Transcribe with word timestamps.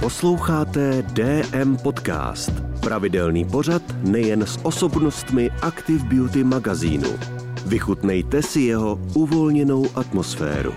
Posloucháte 0.00 1.02
DM 1.02 1.76
Podcast, 1.76 2.50
pravidelný 2.80 3.44
pořad 3.44 3.82
nejen 4.02 4.42
s 4.42 4.58
osobnostmi 4.62 5.50
Active 5.62 6.04
Beauty 6.04 6.44
magazínu. 6.44 7.08
Vychutnejte 7.66 8.42
si 8.42 8.60
jeho 8.60 8.98
uvolněnou 9.14 9.84
atmosféru. 9.94 10.74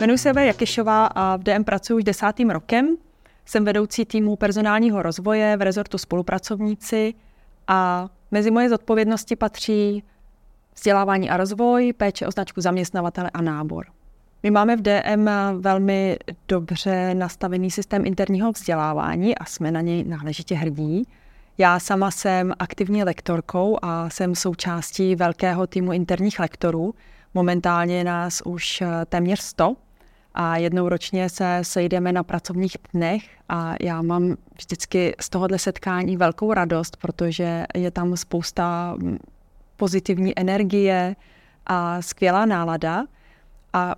Jmenuji 0.00 0.18
se 0.18 0.30
Eva 0.30 0.40
Jakyšová 0.40 1.06
a 1.06 1.36
v 1.36 1.42
DM 1.42 1.64
pracuji 1.64 1.96
už 1.96 2.04
desátým 2.04 2.50
rokem. 2.50 2.96
Jsem 3.44 3.64
vedoucí 3.64 4.04
týmu 4.04 4.36
personálního 4.36 5.02
rozvoje 5.02 5.56
v 5.56 5.62
rezortu 5.62 5.98
spolupracovníci 5.98 7.14
a 7.68 8.08
mezi 8.30 8.50
moje 8.50 8.68
zodpovědnosti 8.68 9.36
patří 9.36 10.04
vzdělávání 10.74 11.30
a 11.30 11.36
rozvoj, 11.36 11.92
péče 11.92 12.26
o 12.26 12.30
značku 12.30 12.60
zaměstnavatele 12.60 13.30
a 13.34 13.42
nábor. 13.42 13.93
My 14.44 14.50
máme 14.50 14.76
v 14.76 14.82
DM 14.82 15.28
velmi 15.60 16.18
dobře 16.48 17.14
nastavený 17.14 17.70
systém 17.70 18.06
interního 18.06 18.52
vzdělávání 18.52 19.38
a 19.38 19.44
jsme 19.44 19.70
na 19.70 19.80
něj 19.80 20.04
náležitě 20.04 20.54
hrdí. 20.54 21.08
Já 21.58 21.78
sama 21.78 22.10
jsem 22.10 22.52
aktivní 22.58 23.04
lektorkou 23.04 23.78
a 23.82 24.10
jsem 24.10 24.34
součástí 24.34 25.16
velkého 25.16 25.66
týmu 25.66 25.92
interních 25.92 26.38
lektorů. 26.40 26.94
Momentálně 27.34 28.04
nás 28.04 28.42
už 28.44 28.82
téměř 29.06 29.40
100 29.40 29.76
a 30.34 30.56
jednou 30.56 30.88
ročně 30.88 31.28
se 31.28 31.58
sejdeme 31.62 32.12
na 32.12 32.22
pracovních 32.22 32.76
dnech 32.94 33.22
a 33.48 33.74
já 33.80 34.02
mám 34.02 34.36
vždycky 34.58 35.14
z 35.20 35.28
tohohle 35.28 35.58
setkání 35.58 36.16
velkou 36.16 36.52
radost, 36.52 36.96
protože 36.96 37.64
je 37.74 37.90
tam 37.90 38.16
spousta 38.16 38.96
pozitivní 39.76 40.38
energie 40.38 41.16
a 41.66 42.02
skvělá 42.02 42.46
nálada. 42.46 43.04
A 43.74 43.94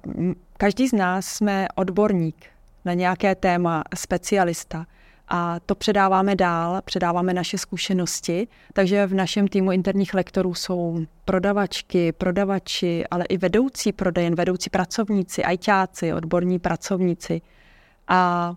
každý 0.57 0.89
z 0.89 0.93
nás 0.93 1.27
jsme 1.27 1.69
odborník 1.75 2.47
na 2.85 2.95
nějaké 2.95 3.35
téma, 3.35 3.85
specialista. 3.95 4.87
A 5.29 5.61
to 5.61 5.75
předáváme 5.75 6.37
dál, 6.37 6.83
předáváme 6.85 7.35
naše 7.35 7.59
zkušenosti, 7.59 8.49
takže 8.73 9.07
v 9.07 9.15
našem 9.15 9.49
týmu 9.49 9.73
interních 9.73 10.15
lektorů 10.15 10.55
jsou 10.55 11.01
prodavačky, 11.25 12.13
prodavači, 12.13 13.05
ale 13.11 13.25
i 13.25 13.37
vedoucí 13.37 13.93
prodejen, 13.93 14.35
vedoucí 14.35 14.71
pracovníci, 14.71 15.45
ajťáci, 15.45 16.13
odborní 16.13 16.59
pracovníci. 16.59 17.41
A 18.09 18.55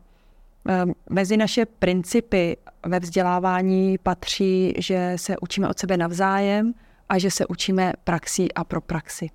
mezi 1.09 1.37
naše 1.37 1.65
principy 1.65 2.57
ve 2.85 2.99
vzdělávání 2.99 3.97
patří, 3.97 4.73
že 4.77 5.13
se 5.15 5.35
učíme 5.37 5.69
od 5.69 5.79
sebe 5.79 5.97
navzájem 5.97 6.73
a 7.09 7.17
že 7.17 7.31
se 7.31 7.45
učíme 7.47 7.93
praxí 8.03 8.53
a 8.53 8.63
pro 8.63 8.81
praxi. 8.81 9.29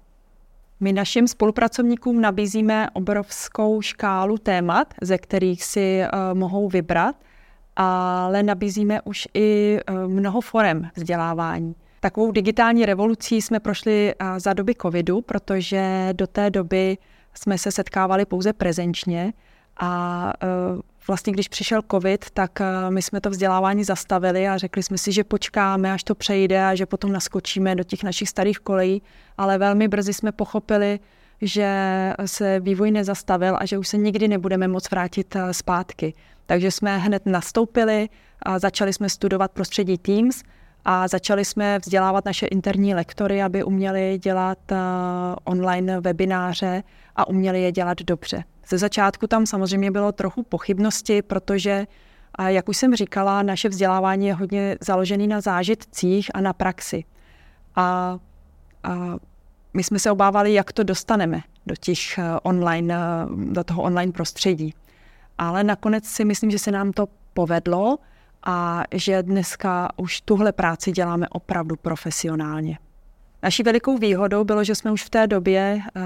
My 0.80 0.92
našim 0.92 1.28
spolupracovníkům 1.28 2.20
nabízíme 2.20 2.90
obrovskou 2.92 3.82
škálu 3.82 4.38
témat, 4.38 4.94
ze 5.02 5.18
kterých 5.18 5.64
si 5.64 6.02
uh, 6.02 6.38
mohou 6.38 6.68
vybrat, 6.68 7.16
ale 7.76 8.42
nabízíme 8.42 9.00
už 9.02 9.28
i 9.34 9.78
uh, 9.90 10.10
mnoho 10.10 10.40
forem 10.40 10.90
vzdělávání. 10.96 11.74
Takovou 12.00 12.32
digitální 12.32 12.86
revolucí 12.86 13.42
jsme 13.42 13.60
prošli 13.60 14.14
uh, 14.20 14.38
za 14.38 14.52
doby 14.52 14.74
covidu, 14.82 15.20
protože 15.20 16.08
do 16.12 16.26
té 16.26 16.50
doby 16.50 16.98
jsme 17.34 17.58
se 17.58 17.72
setkávali 17.72 18.24
pouze 18.24 18.52
prezenčně 18.52 19.32
a 19.80 20.32
vlastně 21.08 21.32
když 21.32 21.48
přišel 21.48 21.80
covid, 21.90 22.30
tak 22.30 22.58
my 22.88 23.02
jsme 23.02 23.20
to 23.20 23.30
vzdělávání 23.30 23.84
zastavili 23.84 24.48
a 24.48 24.58
řekli 24.58 24.82
jsme 24.82 24.98
si, 24.98 25.12
že 25.12 25.24
počkáme, 25.24 25.92
až 25.92 26.04
to 26.04 26.14
přejde 26.14 26.64
a 26.64 26.74
že 26.74 26.86
potom 26.86 27.12
naskočíme 27.12 27.74
do 27.74 27.84
těch 27.84 28.02
našich 28.02 28.28
starých 28.28 28.58
kolejí, 28.58 29.02
ale 29.38 29.58
velmi 29.58 29.88
brzy 29.88 30.14
jsme 30.14 30.32
pochopili, 30.32 31.00
že 31.42 31.68
se 32.26 32.60
vývoj 32.60 32.90
nezastavil 32.90 33.56
a 33.60 33.66
že 33.66 33.78
už 33.78 33.88
se 33.88 33.96
nikdy 33.96 34.28
nebudeme 34.28 34.68
moc 34.68 34.90
vrátit 34.90 35.36
zpátky. 35.52 36.14
Takže 36.46 36.70
jsme 36.70 36.98
hned 36.98 37.26
nastoupili 37.26 38.08
a 38.42 38.58
začali 38.58 38.92
jsme 38.92 39.08
studovat 39.08 39.50
prostředí 39.50 39.98
Teams 39.98 40.42
a 40.84 41.08
začali 41.08 41.44
jsme 41.44 41.78
vzdělávat 41.78 42.24
naše 42.24 42.46
interní 42.46 42.94
lektory, 42.94 43.42
aby 43.42 43.64
uměli 43.64 44.18
dělat 44.18 44.58
online 45.44 46.00
webináře 46.00 46.82
a 47.16 47.28
uměli 47.28 47.62
je 47.62 47.72
dělat 47.72 48.02
dobře. 48.02 48.44
Ze 48.68 48.78
začátku 48.78 49.26
tam 49.26 49.46
samozřejmě 49.46 49.90
bylo 49.90 50.12
trochu 50.12 50.42
pochybnosti, 50.42 51.22
protože, 51.22 51.86
jak 52.46 52.68
už 52.68 52.76
jsem 52.76 52.96
říkala, 52.96 53.42
naše 53.42 53.68
vzdělávání 53.68 54.26
je 54.26 54.34
hodně 54.34 54.76
založené 54.80 55.26
na 55.26 55.40
zážitcích 55.40 56.30
a 56.34 56.40
na 56.40 56.52
praxi. 56.52 57.04
A, 57.76 58.18
a 58.82 59.16
my 59.74 59.84
jsme 59.84 59.98
se 59.98 60.10
obávali, 60.10 60.54
jak 60.54 60.72
to 60.72 60.82
dostaneme 60.82 61.40
do 61.66 61.74
těch 61.80 62.18
eh, 62.18 62.22
online, 62.42 62.94
eh, 62.94 63.26
do 63.52 63.64
toho 63.64 63.82
online 63.82 64.12
prostředí. 64.12 64.74
Ale 65.38 65.64
nakonec 65.64 66.04
si 66.04 66.24
myslím, 66.24 66.50
že 66.50 66.58
se 66.58 66.70
nám 66.70 66.92
to 66.92 67.08
povedlo 67.34 67.98
a 68.46 68.82
že 68.92 69.22
dneska 69.22 69.88
už 69.96 70.20
tuhle 70.20 70.52
práci 70.52 70.92
děláme 70.92 71.28
opravdu 71.28 71.76
profesionálně. 71.76 72.78
Naší 73.42 73.62
velikou 73.62 73.98
výhodou 73.98 74.44
bylo, 74.44 74.64
že 74.64 74.74
jsme 74.74 74.90
už 74.92 75.04
v 75.04 75.10
té 75.10 75.26
době 75.26 75.80
uh, 75.96 76.02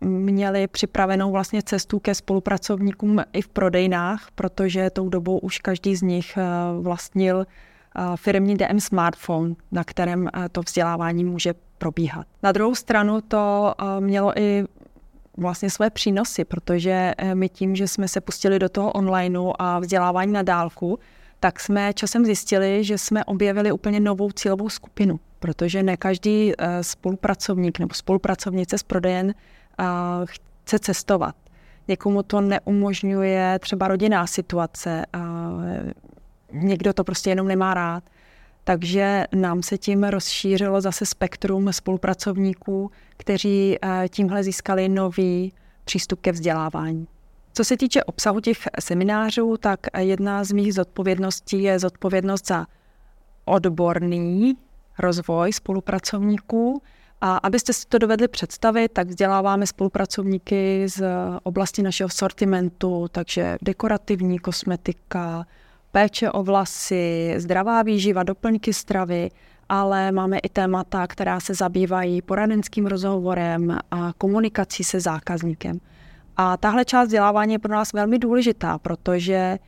měli 0.00 0.66
připravenou 0.66 1.32
vlastně 1.32 1.62
cestu 1.62 1.98
ke 1.98 2.14
spolupracovníkům 2.14 3.22
i 3.32 3.42
v 3.42 3.48
prodejnách, 3.48 4.28
protože 4.34 4.90
tou 4.90 5.08
dobou 5.08 5.38
už 5.38 5.58
každý 5.58 5.96
z 5.96 6.02
nich 6.02 6.34
uh, 6.36 6.84
vlastnil 6.84 7.36
uh, 7.38 8.16
firmní 8.16 8.54
DM 8.54 8.80
smartphone, 8.80 9.54
na 9.72 9.84
kterém 9.84 10.22
uh, 10.22 10.28
to 10.52 10.60
vzdělávání 10.60 11.24
může 11.24 11.54
probíhat. 11.78 12.26
Na 12.42 12.52
druhou 12.52 12.74
stranu 12.74 13.20
to 13.20 13.74
mělo 14.00 14.38
i 14.38 14.64
vlastně 15.36 15.70
své 15.70 15.90
přínosy, 15.90 16.44
protože 16.44 17.12
my 17.34 17.48
tím, 17.48 17.76
že 17.76 17.88
jsme 17.88 18.08
se 18.08 18.20
pustili 18.20 18.58
do 18.58 18.68
toho 18.68 18.92
onlineu 18.92 19.52
a 19.58 19.78
vzdělávání 19.78 20.32
na 20.32 20.42
dálku, 20.42 20.98
tak 21.40 21.60
jsme 21.60 21.92
časem 21.94 22.24
zjistili, 22.24 22.84
že 22.84 22.98
jsme 22.98 23.24
objevili 23.24 23.72
úplně 23.72 24.00
novou 24.00 24.30
cílovou 24.30 24.68
skupinu 24.68 25.20
protože 25.38 25.82
ne 25.82 25.96
každý 25.96 26.52
eh, 26.58 26.84
spolupracovník 26.84 27.78
nebo 27.78 27.94
spolupracovnice 27.94 28.78
s 28.78 28.82
prodejen 28.82 29.30
eh, 29.30 29.34
chce 30.24 30.78
cestovat. 30.78 31.34
Někomu 31.88 32.22
to 32.22 32.40
neumožňuje 32.40 33.58
třeba 33.58 33.88
rodinná 33.88 34.26
situace, 34.26 35.06
někdo 36.52 36.92
to 36.92 37.04
prostě 37.04 37.30
jenom 37.30 37.48
nemá 37.48 37.74
rád. 37.74 38.04
Takže 38.64 39.24
nám 39.34 39.62
se 39.62 39.78
tím 39.78 40.04
rozšířilo 40.04 40.80
zase 40.80 41.06
spektrum 41.06 41.72
spolupracovníků, 41.72 42.90
kteří 43.16 43.76
eh, 43.82 44.08
tímhle 44.08 44.42
získali 44.42 44.88
nový 44.88 45.52
přístup 45.84 46.20
ke 46.20 46.32
vzdělávání. 46.32 47.06
Co 47.52 47.64
se 47.64 47.76
týče 47.76 48.04
obsahu 48.04 48.40
těch 48.40 48.58
seminářů, 48.80 49.56
tak 49.56 49.80
jedna 49.98 50.44
z 50.44 50.52
mých 50.52 50.74
zodpovědností 50.74 51.62
je 51.62 51.78
zodpovědnost 51.78 52.46
za 52.46 52.66
odborný 53.44 54.56
rozvoj 54.98 55.52
spolupracovníků. 55.52 56.82
A 57.20 57.36
abyste 57.36 57.72
si 57.72 57.86
to 57.88 57.98
dovedli 57.98 58.28
představit, 58.28 58.92
tak 58.92 59.08
vzděláváme 59.08 59.66
spolupracovníky 59.66 60.88
z 60.88 61.04
oblasti 61.42 61.82
našeho 61.82 62.08
sortimentu, 62.08 63.08
takže 63.12 63.56
dekorativní 63.62 64.38
kosmetika, 64.38 65.46
péče 65.92 66.30
o 66.30 66.42
vlasy, 66.42 67.34
zdravá 67.36 67.82
výživa, 67.82 68.22
doplňky 68.22 68.72
stravy, 68.72 69.30
ale 69.68 70.12
máme 70.12 70.38
i 70.38 70.48
témata, 70.48 71.06
která 71.06 71.40
se 71.40 71.54
zabývají 71.54 72.22
poradenským 72.22 72.86
rozhovorem 72.86 73.78
a 73.90 74.12
komunikací 74.18 74.84
se 74.84 75.00
zákazníkem. 75.00 75.80
A 76.36 76.56
tahle 76.56 76.84
část 76.84 77.06
vzdělávání 77.06 77.52
je 77.52 77.58
pro 77.58 77.72
nás 77.72 77.92
velmi 77.92 78.18
důležitá, 78.18 78.78
protože 78.78 79.58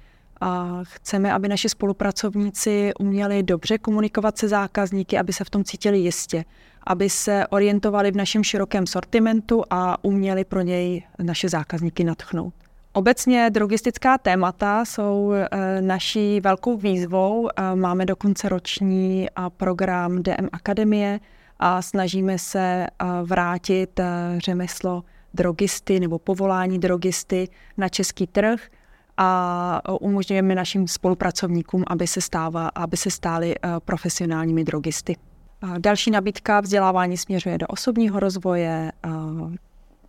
a 0.41 0.81
chceme, 0.83 1.33
aby 1.33 1.49
naši 1.49 1.69
spolupracovníci 1.69 2.93
uměli 3.01 3.43
dobře 3.43 3.79
komunikovat 3.79 4.39
se 4.39 4.49
zákazníky, 4.49 5.19
aby 5.19 5.33
se 5.33 5.45
v 5.45 5.51
tom 5.51 5.65
cítili 5.65 5.99
jistě, 5.99 6.45
aby 6.87 7.11
se 7.11 7.47
orientovali 7.47 8.11
v 8.11 8.17
našem 8.17 8.45
širokém 8.45 8.87
sortimentu 8.87 9.65
a 9.71 10.05
uměli 10.05 10.45
pro 10.45 10.61
něj 10.61 11.03
naše 11.23 11.49
zákazníky 11.49 12.05
natchnout. 12.05 12.55
Obecně 12.93 13.51
drogistická 13.51 14.19
témata 14.19 14.85
jsou 14.85 15.33
e, 15.33 15.49
naší 15.83 16.41
velkou 16.41 16.77
výzvou. 16.77 17.49
E, 17.49 17.77
máme 17.77 18.07
dokonce 18.07 18.49
roční 18.49 19.27
program 19.57 20.23
DM 20.23 20.49
Akademie 20.53 21.21
a 21.59 21.83
snažíme 21.83 22.39
se 22.39 22.87
vrátit 23.25 24.01
řemeslo 24.39 25.05
drogisty 25.35 26.01
nebo 26.01 26.19
povolání 26.19 26.79
drogisty 26.79 27.49
na 27.77 27.89
český 27.89 28.27
trh– 28.27 28.61
a 29.19 29.81
umožňujeme 30.01 30.55
našim 30.55 30.89
spolupracovníkům, 30.89 31.85
aby 31.87 32.07
se, 32.07 32.21
stáva, 32.21 32.69
aby 32.69 32.97
se 32.97 33.11
stáli 33.11 33.55
eh, 33.55 33.69
profesionálními 33.85 34.65
drogisty. 34.65 35.17
Další 35.79 36.11
nabídka 36.11 36.61
vzdělávání 36.61 37.17
směřuje 37.17 37.59
do 37.59 37.67
osobního 37.67 38.21
rozvoje. 38.21 38.93
Eh, 39.05 39.09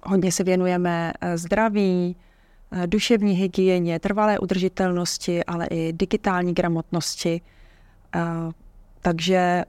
hodně 0.03 0.31
se 0.31 0.43
věnujeme 0.43 1.13
eh, 1.21 1.37
zdraví, 1.37 2.15
duševní 2.85 3.33
hygieně, 3.33 3.99
trvalé 3.99 4.39
udržitelnosti, 4.39 5.43
ale 5.43 5.67
i 5.67 5.93
digitální 5.93 6.53
gramotnosti. 6.53 7.41
Takže 9.01 9.63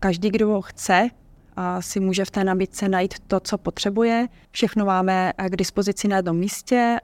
každý, 0.00 0.30
kdo 0.30 0.62
chce 0.62 1.08
si 1.80 2.00
může 2.00 2.24
v 2.24 2.30
té 2.30 2.44
nabídce 2.44 2.88
najít 2.88 3.14
to, 3.26 3.40
co 3.40 3.58
potřebuje. 3.58 4.28
Všechno 4.50 4.84
máme 4.84 5.32
k 5.48 5.56
dispozici 5.56 6.08
na 6.08 6.16
jednom 6.16 6.36
místě 6.36 7.00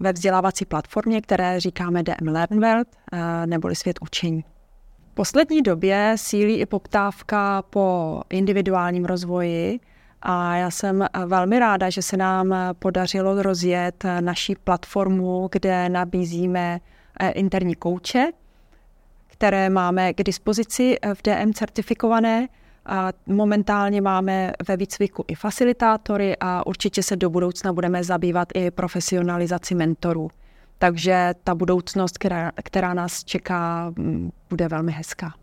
ve 0.00 0.12
vzdělávací 0.12 0.64
platformě, 0.64 1.20
které 1.20 1.60
říkáme 1.60 2.02
DM 2.02 2.28
Learn 2.28 2.60
World, 2.60 2.88
neboli 3.46 3.76
svět 3.76 3.98
učení. 4.02 4.44
V 5.10 5.14
poslední 5.14 5.62
době 5.62 6.14
sílí 6.16 6.54
i 6.54 6.66
poptávka 6.66 7.62
po 7.62 8.20
individuálním 8.30 9.04
rozvoji, 9.04 9.80
a 10.28 10.56
já 10.56 10.70
jsem 10.70 11.06
velmi 11.26 11.58
ráda, 11.58 11.90
že 11.90 12.02
se 12.02 12.16
nám 12.16 12.54
podařilo 12.78 13.42
rozjet 13.42 14.04
naší 14.20 14.54
platformu, 14.54 15.48
kde 15.52 15.88
nabízíme 15.88 16.80
eh, 17.20 17.30
interní 17.30 17.74
kouče, 17.74 18.26
které 19.26 19.70
máme 19.70 20.12
k 20.12 20.22
dispozici 20.22 20.96
v 21.14 21.22
DM 21.22 21.52
certifikované. 21.52 22.48
A 22.86 23.12
momentálně 23.26 24.00
máme 24.00 24.52
ve 24.68 24.76
výcviku 24.76 25.24
i 25.28 25.34
facilitátory 25.34 26.36
a 26.40 26.66
určitě 26.66 27.02
se 27.02 27.16
do 27.16 27.30
budoucna 27.30 27.72
budeme 27.72 28.04
zabývat 28.04 28.48
i 28.54 28.70
profesionalizaci 28.70 29.74
mentorů. 29.74 30.30
Takže 30.78 31.34
ta 31.44 31.54
budoucnost, 31.54 32.18
která, 32.18 32.52
která 32.64 32.94
nás 32.94 33.24
čeká, 33.24 33.92
mm, 33.98 34.30
bude 34.50 34.68
velmi 34.68 34.92
hezká. 34.92 35.34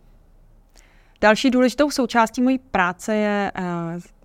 Další 1.21 1.49
důležitou 1.49 1.91
součástí 1.91 2.41
mojí 2.41 2.59
práce 2.59 3.15
je 3.15 3.51
eh, 3.55 3.63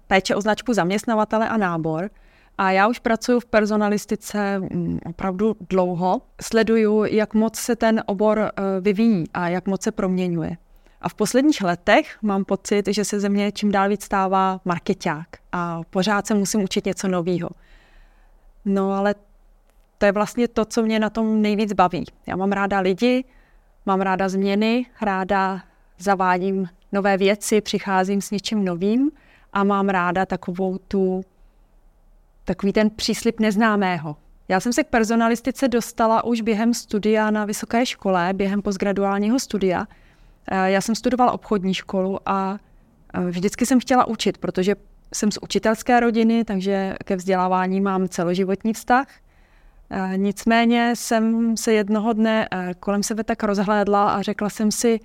péče 0.06 0.35
o 0.35 0.41
značku 0.41 0.73
zaměstnavatele 0.73 1.49
a 1.49 1.56
nábor. 1.56 2.11
A 2.59 2.70
já 2.70 2.88
už 2.88 2.99
pracuji 2.99 3.41
v 3.41 3.47
personalistice 3.47 4.59
mm, 4.59 4.99
opravdu 5.06 5.56
dlouho. 5.70 6.23
Sleduju, 6.43 7.05
jak 7.05 7.35
moc 7.35 7.56
se 7.56 7.76
ten 7.76 8.03
obor 8.06 8.38
eh, 8.38 8.62
vyvíjí 8.81 9.25
a 9.35 9.49
jak 9.49 9.67
moc 9.67 9.82
se 9.82 9.93
proměňuje. 9.93 10.56
A 11.00 11.08
v 11.08 11.14
posledních 11.14 11.62
letech 11.62 12.18
mám 12.22 12.44
pocit, 12.44 12.88
že 12.88 13.04
se 13.04 13.20
ze 13.20 13.28
mě 13.28 13.52
čím 13.52 13.72
dál 13.72 13.88
víc 13.88 14.04
stává 14.04 14.60
marketák 14.64 15.28
a 15.52 15.80
pořád 15.90 16.26
se 16.26 16.34
musím 16.34 16.62
učit 16.62 16.86
něco 16.86 17.08
nového. 17.08 17.50
No 18.64 18.92
ale 18.92 19.14
to 19.98 20.06
je 20.06 20.12
vlastně 20.12 20.48
to, 20.48 20.64
co 20.64 20.82
mě 20.82 20.98
na 20.98 21.10
tom 21.10 21.42
nejvíc 21.42 21.72
baví. 21.72 22.04
Já 22.26 22.36
mám 22.36 22.52
ráda 22.52 22.80
lidi, 22.80 23.24
mám 23.86 24.00
ráda 24.00 24.28
změny, 24.28 24.86
ráda 25.00 25.62
zavádím 25.98 26.68
nové 26.92 27.16
věci, 27.16 27.60
přicházím 27.60 28.20
s 28.20 28.30
něčím 28.30 28.64
novým– 28.64 29.10
a 29.52 29.64
mám 29.64 29.88
ráda 29.88 30.26
takovou 30.26 30.78
tu, 30.78 31.24
takový 32.44 32.72
ten 32.72 32.90
příslip 32.90 33.40
neznámého. 33.40 34.16
Já 34.48 34.60
jsem 34.60 34.72
se 34.72 34.84
k 34.84 34.88
personalistice 34.88 35.68
dostala 35.68 36.24
už 36.24 36.40
během 36.40 36.74
studia 36.74 37.30
na 37.30 37.44
vysoké 37.44 37.86
škole, 37.86 38.30
během 38.32 38.62
postgraduálního 38.62 39.40
studia. 39.40 39.86
Eh, 40.50 40.70
já 40.70 40.80
jsem 40.80 40.94
studovala 40.94 41.32
obchodní 41.32 41.74
školu 41.74 42.18
a 42.26 42.58
eh, 43.14 43.20
vždycky 43.20 43.66
jsem 43.66 43.80
chtěla 43.80 44.04
učit, 44.06 44.38
protože 44.38 44.74
jsem 45.14 45.32
z 45.32 45.38
učitelské 45.42 46.00
rodiny, 46.00 46.44
takže 46.44 46.96
ke 47.04 47.16
vzdělávání 47.16 47.80
mám 47.80 48.08
celoživotní 48.08 48.72
vztah. 48.72 49.06
Eh, 49.90 50.12
nicméně 50.16 50.92
jsem 50.96 51.56
se 51.56 51.72
jednoho 51.72 52.12
dne 52.12 52.48
kolem 52.80 53.02
sebe 53.02 53.24
tak 53.24 53.42
rozhlédla 53.42 54.10
a 54.10 54.22
řekla 54.22 54.50
jsem 54.50 54.72
si, 54.72 55.00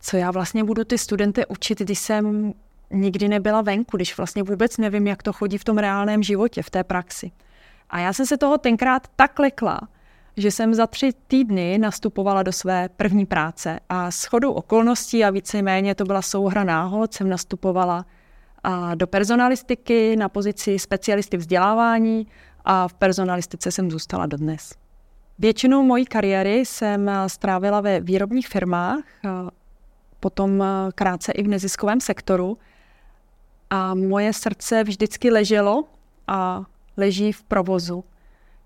co 0.00 0.16
já 0.16 0.30
vlastně 0.30 0.64
budu 0.64 0.84
ty 0.84 0.98
studenty 0.98 1.46
učit, 1.46 1.78
když 1.78 1.98
jsem 1.98 2.54
nikdy 2.90 3.28
nebyla 3.28 3.62
venku, 3.62 3.96
když 3.96 4.16
vlastně 4.16 4.42
vůbec 4.42 4.78
nevím, 4.78 5.06
jak 5.06 5.22
to 5.22 5.32
chodí 5.32 5.58
v 5.58 5.64
tom 5.64 5.78
reálném 5.78 6.22
životě, 6.22 6.62
v 6.62 6.70
té 6.70 6.84
praxi. 6.84 7.30
A 7.90 7.98
já 7.98 8.12
jsem 8.12 8.26
se 8.26 8.36
toho 8.36 8.58
tenkrát 8.58 9.08
tak 9.16 9.38
lekla, 9.38 9.80
že 10.36 10.50
jsem 10.50 10.74
za 10.74 10.86
tři 10.86 11.12
týdny 11.26 11.78
nastupovala 11.78 12.42
do 12.42 12.52
své 12.52 12.88
první 12.88 13.26
práce 13.26 13.80
a 13.88 14.10
s 14.10 14.24
chodou 14.24 14.52
okolností 14.52 15.24
a 15.24 15.30
víceméně 15.30 15.94
to 15.94 16.04
byla 16.04 16.22
souhra 16.22 16.64
náhod, 16.64 17.14
jsem 17.14 17.28
nastupovala 17.28 18.06
a 18.64 18.94
do 18.94 19.06
personalistiky 19.06 20.16
na 20.16 20.28
pozici 20.28 20.78
specialisty 20.78 21.36
vzdělávání 21.36 22.26
a 22.64 22.88
v 22.88 22.94
personalistice 22.94 23.70
jsem 23.70 23.90
zůstala 23.90 24.26
dodnes. 24.26 24.74
Většinu 25.38 25.82
mojí 25.82 26.04
kariéry 26.04 26.58
jsem 26.58 27.10
strávila 27.26 27.80
ve 27.80 28.00
výrobních 28.00 28.48
firmách, 28.48 29.04
potom 30.20 30.64
krátce 30.94 31.32
i 31.32 31.42
v 31.42 31.48
neziskovém 31.48 32.00
sektoru, 32.00 32.58
a 33.70 33.94
moje 33.94 34.32
srdce 34.32 34.84
vždycky 34.84 35.30
leželo 35.30 35.84
a 36.26 36.64
leží 36.96 37.32
v 37.32 37.42
provozu. 37.42 38.04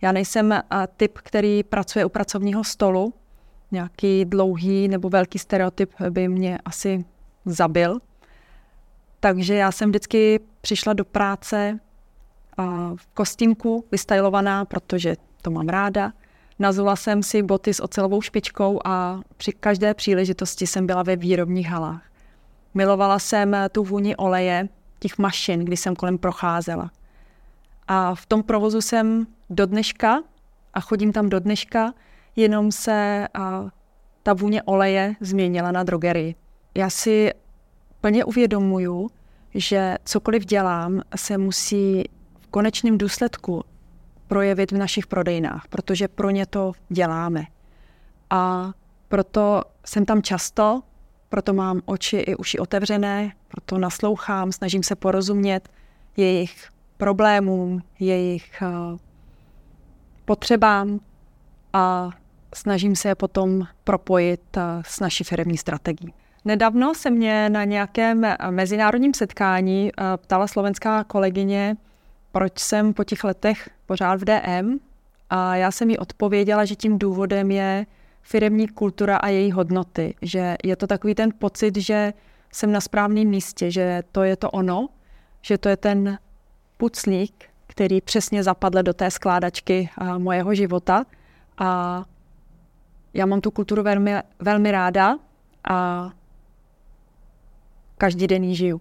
Já 0.03 0.13
nejsem 0.13 0.61
typ, 0.97 1.19
který 1.19 1.63
pracuje 1.63 2.05
u 2.05 2.09
pracovního 2.09 2.65
stolu. 2.65 3.15
Nějaký 3.71 4.25
dlouhý 4.25 4.89
nebo 4.89 5.09
velký 5.09 5.39
stereotyp 5.39 5.93
by 6.11 6.29
mě 6.29 6.59
asi 6.65 7.05
zabil. 7.45 7.99
Takže 9.21 9.55
já 9.55 9.73
jsem 9.73 9.89
vždycky 9.89 10.41
přišla 10.61 10.93
do 10.93 11.05
práce 11.05 11.81
v 12.97 13.07
kostýmku, 13.15 13.85
vystajlovaná, 13.93 14.65
protože 14.65 15.17
to 15.43 15.51
mám 15.51 15.69
ráda. 15.69 16.13
Nazula 16.59 16.97
jsem 16.97 17.23
si 17.23 17.43
boty 17.43 17.75
s 17.75 17.83
ocelovou 17.83 18.23
špičkou 18.23 18.81
a 18.85 19.21
při 19.37 19.53
každé 19.53 19.95
příležitosti 19.95 20.67
jsem 20.67 20.87
byla 20.87 21.03
ve 21.03 21.17
výrobních 21.17 21.67
halách. 21.67 22.03
Milovala 22.75 23.19
jsem 23.19 23.57
tu 23.73 23.85
vůni 23.85 24.17
oleje, 24.17 24.69
těch 24.99 25.19
mašin, 25.19 25.61
kdy 25.61 25.77
jsem 25.77 25.97
kolem 25.97 26.19
procházela. 26.19 26.91
A 27.89 28.15
v 28.15 28.27
tom 28.27 28.43
provozu 28.43 28.81
jsem 28.81 29.27
do 29.51 29.67
dneška 29.67 30.23
a 30.75 30.81
chodím 30.81 31.13
tam 31.13 31.29
do 31.29 31.41
dneška, 31.41 31.95
jenom 32.37 32.73
se 32.73 33.29
a, 33.35 33.65
ta 34.23 34.33
vůně 34.33 34.63
oleje 34.63 35.15
změnila 35.21 35.73
na 35.73 35.83
drogerii. 35.83 36.35
Já 36.75 36.91
si 36.91 37.31
plně 38.01 38.25
uvědomuju, 38.25 39.11
že 39.55 39.97
cokoliv 40.05 40.45
dělám, 40.45 41.03
se 41.17 41.39
musí 41.39 42.05
v 42.41 42.47
konečném 42.51 42.99
důsledku 42.99 43.65
projevit 44.29 44.73
v 44.73 44.77
našich 44.77 45.07
prodejnách, 45.07 45.69
protože 45.69 46.09
pro 46.09 46.31
ně 46.31 46.47
to 46.47 46.73
děláme. 46.89 47.45
A 48.31 48.73
proto 49.09 49.63
jsem 49.85 50.05
tam 50.05 50.23
často, 50.23 50.83
proto 51.29 51.53
mám 51.53 51.81
oči 51.85 52.17
i 52.17 52.37
uši 52.37 52.59
otevřené, 52.59 53.33
proto 53.49 53.79
naslouchám, 53.79 54.53
snažím 54.53 54.83
se 54.83 54.97
porozumět 54.97 55.69
jejich 56.17 56.69
problémům, 56.97 57.83
jejich 58.01 58.63
uh, 58.63 58.99
potřebám 60.25 61.01
a 61.73 62.11
snažím 62.55 62.97
se 62.97 63.09
je 63.09 63.15
potom 63.15 63.67
propojit 63.85 64.57
uh, 64.57 64.63
s 64.87 65.01
naší 65.01 65.25
firmní 65.25 65.57
strategií. 65.57 66.15
Nedávno 66.45 66.95
se 66.95 67.11
mě 67.11 67.51
na 67.51 67.65
nějakém 67.65 68.27
mezinárodním 68.51 69.15
setkání 69.15 69.93
ptala 70.17 70.47
slovenská 70.47 71.05
kolegyně, 71.05 71.77
proč 72.33 72.59
jsem 72.59 72.95
po 72.95 73.05
těch 73.05 73.25
letech 73.25 73.71
pořád 73.87 74.21
v 74.21 74.25
DM 74.25 74.79
a 75.31 75.57
já 75.57 75.71
jsem 75.71 75.91
jí 75.91 75.99
odpověděla, 75.99 76.65
že 76.65 76.75
tím 76.75 76.99
důvodem 76.99 77.51
je 77.51 77.87
firemní 78.23 78.69
kultura 78.69 79.17
a 79.17 79.29
její 79.29 79.53
hodnoty. 79.53 80.15
Že 80.23 80.57
je 80.65 80.77
to 80.77 80.87
takový 80.87 81.15
ten 81.15 81.31
pocit, 81.39 81.77
že 81.77 82.13
jsem 82.53 82.73
na 82.73 82.81
správném 82.81 83.29
místě, 83.29 83.71
že 83.71 84.03
to 84.13 84.23
je 84.23 84.37
to 84.37 84.51
ono, 84.51 84.89
že 85.43 85.59
to 85.59 85.69
je 85.69 85.77
ten 85.77 86.19
puclík, 86.77 87.45
který 87.67 88.01
přesně 88.01 88.43
zapadl 88.43 88.83
do 88.83 88.95
té 88.95 89.11
skládačky 89.11 89.91
mojeho 90.19 90.55
života. 90.55 91.05
A 91.59 92.05
já 93.15 93.27
mám 93.27 93.41
tu 93.41 93.51
kulturu 93.51 93.83
velmi, 93.83 94.15
velmi 94.39 94.71
ráda 94.71 95.19
a 95.69 96.11
každý 97.99 98.27
den 98.27 98.45
ji 98.45 98.55
žiju. 98.55 98.81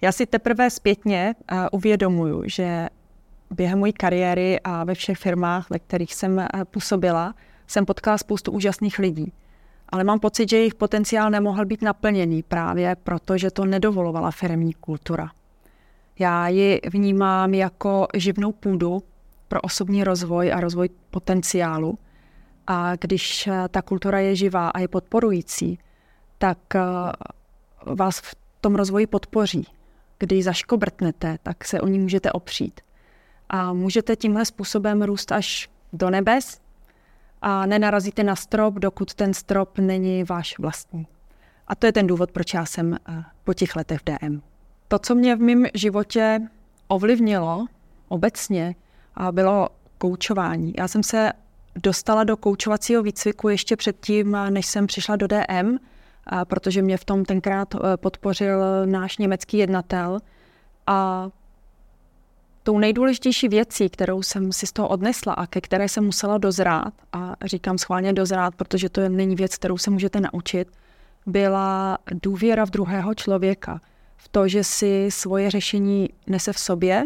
Já 0.00 0.12
si 0.12 0.26
teprve 0.26 0.70
zpětně 0.70 1.34
uvědomuju, 1.72 2.42
že 2.46 2.88
během 3.50 3.78
mojí 3.78 3.92
kariéry 3.92 4.60
a 4.60 4.84
ve 4.84 4.94
všech 4.94 5.18
firmách, 5.18 5.70
ve 5.70 5.78
kterých 5.78 6.14
jsem 6.14 6.46
působila, 6.64 7.34
jsem 7.66 7.86
potkala 7.86 8.18
spoustu 8.18 8.52
úžasných 8.52 8.98
lidí. 8.98 9.32
Ale 9.88 10.04
mám 10.04 10.20
pocit, 10.20 10.50
že 10.50 10.56
jejich 10.56 10.74
potenciál 10.74 11.30
nemohl 11.30 11.64
být 11.64 11.82
naplněný 11.82 12.42
právě 12.42 12.96
proto, 12.96 13.38
že 13.38 13.50
to 13.50 13.64
nedovolovala 13.64 14.30
firmní 14.30 14.72
kultura. 14.72 15.30
Já 16.18 16.48
ji 16.48 16.80
vnímám 16.90 17.54
jako 17.54 18.06
živnou 18.14 18.52
půdu 18.52 19.02
pro 19.48 19.60
osobní 19.60 20.04
rozvoj 20.04 20.52
a 20.52 20.60
rozvoj 20.60 20.88
potenciálu. 21.10 21.98
A 22.66 22.96
když 22.96 23.48
ta 23.70 23.82
kultura 23.82 24.18
je 24.18 24.36
živá 24.36 24.68
a 24.68 24.78
je 24.78 24.88
podporující, 24.88 25.78
tak 26.38 26.58
eh, 26.74 26.80
vás 27.94 28.18
v 28.18 28.34
tom 28.60 28.74
rozvoji 28.74 29.06
podpoří. 29.06 29.66
Když 30.18 30.44
zaškobrtnete, 30.44 31.38
tak 31.42 31.64
se 31.64 31.80
o 31.80 31.86
ní 31.86 31.98
můžete 31.98 32.32
opřít. 32.32 32.80
A 33.48 33.72
můžete 33.72 34.16
tímhle 34.16 34.44
způsobem 34.44 35.02
růst 35.02 35.32
až 35.32 35.70
do 35.92 36.10
nebes, 36.10 36.60
a 37.42 37.66
nenarazíte 37.66 38.24
na 38.24 38.36
strop, 38.36 38.74
dokud 38.74 39.14
ten 39.14 39.34
strop 39.34 39.78
není 39.78 40.24
váš 40.24 40.58
vlastní. 40.58 41.06
A 41.66 41.74
to 41.74 41.86
je 41.86 41.92
ten 41.92 42.06
důvod, 42.06 42.30
proč 42.32 42.54
já 42.54 42.66
jsem 42.66 42.94
eh, 42.94 43.24
po 43.44 43.54
těch 43.54 43.76
letech 43.76 44.00
v 44.00 44.04
DM. 44.04 44.42
To, 44.88 44.98
co 44.98 45.14
mě 45.14 45.36
v 45.36 45.40
mém 45.40 45.66
životě 45.74 46.40
ovlivnilo 46.88 47.66
obecně, 48.08 48.74
bylo 49.30 49.68
koučování. 49.98 50.72
Já 50.78 50.88
jsem 50.88 51.02
se 51.02 51.32
dostala 51.76 52.24
do 52.24 52.36
koučovacího 52.36 53.02
výcviku 53.02 53.48
ještě 53.48 53.76
předtím, 53.76 54.38
než 54.50 54.66
jsem 54.66 54.86
přišla 54.86 55.16
do 55.16 55.26
DM 55.26 55.78
protože 56.44 56.82
mě 56.82 56.96
v 56.96 57.04
tom 57.04 57.24
tenkrát 57.24 57.74
eh, 57.74 57.96
podpořil 57.96 58.86
náš 58.86 59.18
německý 59.18 59.58
jednatel. 59.58 60.18
A 60.86 61.28
tou 62.62 62.78
nejdůležitější 62.78 63.48
věcí, 63.48 63.88
kterou 63.88 64.22
jsem 64.22 64.52
si 64.52 64.66
z 64.66 64.72
toho 64.72 64.88
odnesla 64.88 65.32
a 65.32 65.46
ke 65.46 65.60
které 65.60 65.88
jsem 65.88 66.04
musela 66.04 66.38
dozrát, 66.38 66.94
a 67.12 67.36
říkám 67.44 67.78
schválně 67.78 68.12
dozrát, 68.12 68.54
protože 68.54 68.88
to 68.88 69.08
není 69.08 69.36
věc, 69.36 69.56
kterou 69.56 69.78
se 69.78 69.90
můžete 69.90 70.20
naučit, 70.20 70.68
byla 71.26 71.98
důvěra 72.22 72.66
v 72.66 72.70
druhého 72.70 73.14
člověka. 73.14 73.80
V 74.26 74.28
to, 74.28 74.48
že 74.48 74.64
si 74.64 75.06
svoje 75.10 75.50
řešení 75.50 76.10
nese 76.26 76.52
v 76.52 76.58
sobě 76.58 77.04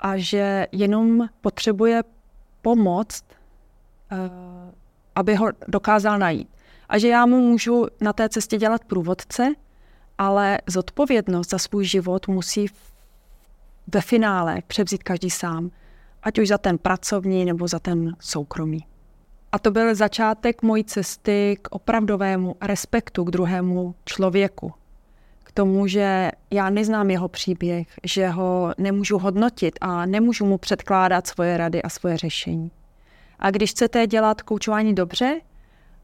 a 0.00 0.16
že 0.16 0.66
jenom 0.72 1.28
potřebuje 1.40 2.02
pomoct, 2.62 3.24
eh, 4.12 4.16
aby 5.14 5.34
ho 5.34 5.48
dokázal 5.68 6.18
najít. 6.18 6.48
A 6.88 6.98
že 6.98 7.08
já 7.08 7.26
mu 7.26 7.40
můžu 7.40 7.86
na 8.00 8.12
té 8.12 8.28
cestě 8.28 8.58
dělat 8.58 8.84
průvodce, 8.84 9.54
ale 10.18 10.58
zodpovědnost 10.66 11.50
za 11.50 11.58
svůj 11.58 11.84
život 11.84 12.28
musí 12.28 12.66
ve 13.94 14.00
finále 14.00 14.62
převzít 14.66 15.02
každý 15.02 15.30
sám, 15.30 15.70
ať 16.22 16.38
už 16.38 16.48
za 16.48 16.58
ten 16.58 16.78
pracovní 16.78 17.44
nebo 17.44 17.68
za 17.68 17.78
ten 17.78 18.16
soukromý. 18.20 18.86
A 19.52 19.58
to 19.58 19.70
byl 19.70 19.94
začátek 19.94 20.62
mojí 20.62 20.84
cesty 20.84 21.58
k 21.62 21.68
opravdovému 21.70 22.56
respektu 22.60 23.24
k 23.24 23.30
druhému 23.30 23.94
člověku. 24.04 24.72
K 25.50 25.52
tomu, 25.52 25.86
že 25.86 26.30
já 26.50 26.70
neznám 26.70 27.10
jeho 27.10 27.28
příběh, 27.28 27.86
že 28.04 28.28
ho 28.28 28.74
nemůžu 28.78 29.18
hodnotit 29.18 29.78
a 29.80 30.06
nemůžu 30.06 30.46
mu 30.46 30.58
předkládat 30.58 31.26
svoje 31.26 31.56
rady 31.56 31.82
a 31.82 31.88
svoje 31.88 32.16
řešení. 32.16 32.70
A 33.38 33.50
když 33.50 33.70
chcete 33.70 34.06
dělat 34.06 34.42
koučování 34.42 34.94
dobře, 34.94 35.40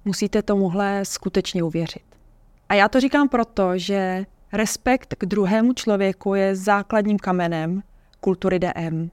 musíte 0.04 0.42
tomuhle 0.42 1.00
skutečně 1.04 1.62
uvěřit. 1.62 2.02
A 2.68 2.74
já 2.74 2.88
to 2.88 3.00
říkám 3.00 3.28
proto, 3.28 3.78
že 3.78 4.26
respekt 4.52 5.14
k 5.18 5.26
druhému 5.26 5.72
člověku 5.72 6.34
je 6.34 6.56
základním 6.56 7.18
kamenem 7.18 7.82
kultury 8.20 8.58
DM. 8.58 9.10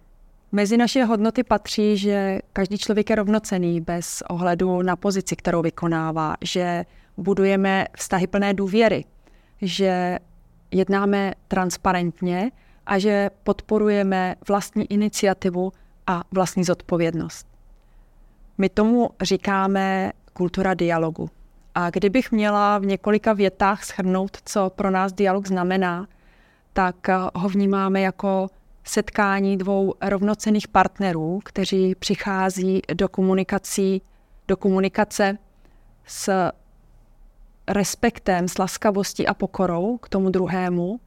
Mezi 0.51 0.77
naše 0.77 1.03
hodnoty 1.03 1.43
patří, 1.43 1.97
že 1.97 2.39
každý 2.53 2.77
člověk 2.77 3.09
je 3.09 3.15
rovnocený 3.15 3.81
bez 3.81 4.23
ohledu 4.29 4.81
na 4.81 4.95
pozici, 4.95 5.35
kterou 5.35 5.61
vykonává, 5.61 6.35
že 6.41 6.85
budujeme 7.17 7.85
vztahy 7.97 8.27
plné 8.27 8.53
důvěry, 8.53 9.05
že 9.63 10.19
jednáme 10.71 11.33
transparentně 11.47 12.51
a 12.85 12.99
že 12.99 13.29
podporujeme 13.43 14.35
vlastní 14.47 14.91
iniciativu 14.91 15.71
a 16.07 16.23
vlastní 16.31 16.63
zodpovědnost. 16.63 17.47
My 18.57 18.69
tomu 18.69 19.09
říkáme 19.21 20.11
kultura 20.33 20.73
dialogu. 20.73 21.29
A 21.75 21.89
kdybych 21.89 22.31
měla 22.31 22.77
v 22.77 22.85
několika 22.85 23.33
větách 23.33 23.83
schrnout, 23.83 24.37
co 24.45 24.69
pro 24.69 24.91
nás 24.91 25.13
dialog 25.13 25.47
znamená, 25.47 26.07
tak 26.73 26.95
ho 27.35 27.49
vnímáme 27.49 28.01
jako 28.01 28.47
setkání 28.83 29.57
dvou 29.57 29.93
rovnocených 30.01 30.67
partnerů, 30.67 31.39
kteří 31.45 31.95
přichází 31.95 32.81
do 32.93 33.09
komunikací, 33.09 34.01
do 34.47 34.57
komunikace 34.57 35.37
s 36.05 36.51
respektem, 37.67 38.47
s 38.47 38.57
laskavostí 38.57 39.27
a 39.27 39.33
pokorou 39.33 39.97
k 39.97 40.09
tomu 40.09 40.29
druhému 40.29 40.99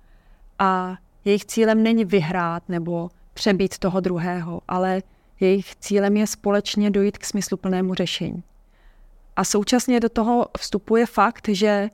a 0.59 0.97
jejich 1.25 1.45
cílem 1.45 1.83
není 1.83 2.05
vyhrát 2.05 2.69
nebo 2.69 3.11
přebít 3.35 3.79
toho 3.79 4.01
druhého, 4.01 4.61
ale 4.69 5.03
jejich 5.41 5.77
cílem 5.77 6.17
je 6.17 6.27
společně 6.27 6.91
dojít 6.91 7.19
k 7.19 7.25
smysluplnému 7.25 7.95
řešení. 7.95 8.43
A 9.37 9.45
současně 9.45 10.01
do 10.01 10.09
toho 10.09 10.47
vstupuje 10.59 11.07
fakt, 11.07 11.49
že 11.49 11.91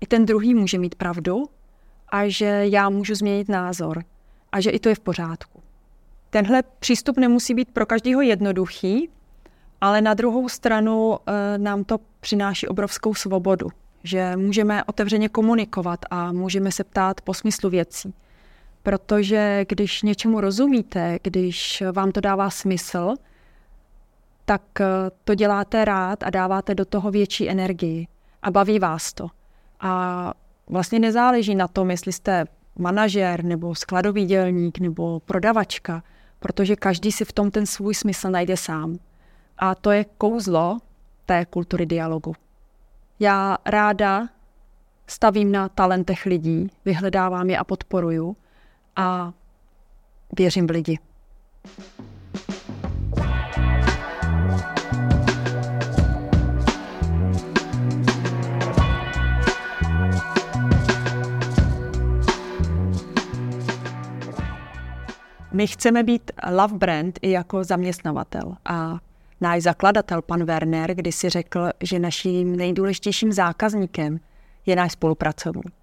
i 0.00 0.06
ten 0.06 0.26
druhý 0.26 0.54
může 0.54 0.78
mít 0.78 0.94
pravdu 0.94 1.44
a 2.08 2.28
že 2.28 2.46
já 2.46 2.88
můžu 2.88 3.14
změnit 3.14 3.48
názor 3.48 4.04
a 4.52 4.60
že 4.60 4.70
i 4.70 4.78
to 4.78 4.88
je 4.88 4.94
v 4.94 5.00
pořádku. 5.00 5.62
Tenhle 6.30 6.62
přístup 6.78 7.16
nemusí 7.16 7.54
být 7.54 7.70
pro 7.70 7.86
každého 7.86 8.20
jednoduchý, 8.20 9.08
ale 9.80 10.00
na 10.00 10.14
druhou 10.14 10.48
stranu 10.48 11.18
e, 11.26 11.58
nám 11.58 11.84
to 11.84 11.98
přináší 12.20 12.68
obrovskou 12.68 13.14
svobodu, 13.14 13.68
že 14.04 14.36
můžeme 14.36 14.84
otevřeně 14.84 15.28
komunikovat 15.28 16.00
a 16.10 16.32
můžeme 16.32 16.72
se 16.72 16.84
ptát 16.84 17.20
po 17.20 17.34
smyslu 17.34 17.70
věcí. 17.70 18.14
Protože 18.82 19.64
když 19.68 20.02
něčemu 20.02 20.40
rozumíte, 20.40 21.18
když 21.22 21.82
vám 21.92 22.12
to 22.12 22.20
dává 22.20 22.50
smysl, 22.50 23.14
tak 24.44 24.80
e, 24.80 24.84
to 25.24 25.34
děláte 25.34 25.84
rád 25.84 26.22
a 26.22 26.30
dáváte 26.30 26.74
do 26.74 26.84
toho 26.84 27.10
větší 27.10 27.50
energii 27.50 28.06
a 28.42 28.50
baví 28.50 28.78
vás 28.78 29.12
to. 29.12 29.28
A 29.80 30.34
vlastně 30.66 30.98
nezáleží 30.98 31.54
na 31.54 31.68
tom, 31.68 31.90
jestli 31.90 32.12
jste 32.12 32.44
manažer 32.78 33.44
nebo 33.44 33.74
skladový 33.74 34.24
dělník 34.24 34.78
nebo 34.78 35.20
prodavačka, 35.20 36.02
protože 36.38 36.76
každý 36.76 37.12
si 37.12 37.24
v 37.24 37.32
tom 37.32 37.50
ten 37.50 37.66
svůj 37.66 37.94
smysl 37.94 38.30
najde 38.30 38.56
sám. 38.56 38.98
A 39.58 39.74
to 39.74 39.90
je 39.90 40.04
kouzlo 40.18 40.78
té 41.26 41.46
kultury 41.46 41.86
dialogu. 41.86 42.34
Já 43.22 43.56
ráda 43.66 44.28
stavím 45.06 45.52
na 45.52 45.68
talentech 45.68 46.26
lidí, 46.26 46.70
vyhledávám 46.84 47.50
je 47.50 47.58
a 47.58 47.64
podporuju 47.64 48.36
a 48.96 49.32
věřím 50.36 50.66
v 50.66 50.70
lidi. 50.70 50.98
My 65.52 65.66
chceme 65.66 66.02
být 66.02 66.30
love 66.50 66.78
brand 66.78 67.18
i 67.22 67.30
jako 67.30 67.64
zaměstnavatel 67.64 68.56
a 68.64 68.98
náš 69.42 69.62
zakladatel, 69.62 70.22
pan 70.22 70.44
Werner, 70.44 70.94
když 70.94 71.14
si 71.14 71.28
řekl, 71.28 71.70
že 71.80 71.98
naším 71.98 72.56
nejdůležitějším 72.56 73.32
zákazníkem 73.32 74.20
je 74.66 74.76
náš 74.76 74.92
spolupracovník. 74.92 75.74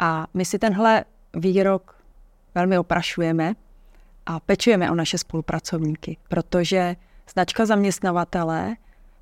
A 0.00 0.26
my 0.34 0.44
si 0.44 0.58
tenhle 0.58 1.04
výrok 1.34 2.02
velmi 2.54 2.78
oprašujeme 2.78 3.54
a 4.26 4.40
pečujeme 4.40 4.90
o 4.90 4.94
naše 4.94 5.18
spolupracovníky, 5.18 6.16
protože 6.28 6.96
značka 7.32 7.66
zaměstnavatele 7.66 8.76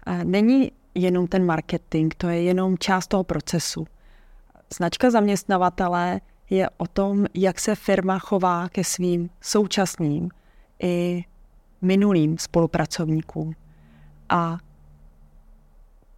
eh, 0.06 0.24
není 0.24 0.72
jenom 0.94 1.26
ten 1.26 1.46
marketing, 1.46 2.14
to 2.16 2.28
je 2.28 2.42
jenom 2.42 2.78
část 2.78 3.06
toho 3.06 3.24
procesu. 3.24 3.86
Značka 4.74 5.10
zaměstnavatele 5.10 6.20
je 6.50 6.68
o 6.76 6.86
tom, 6.86 7.26
jak 7.34 7.60
se 7.60 7.74
firma 7.74 8.18
chová 8.18 8.68
ke 8.68 8.84
svým 8.84 9.30
současným 9.40 10.28
i 10.82 11.24
minulým 11.82 12.38
spolupracovníkům. 12.38 13.54
A 14.30 14.58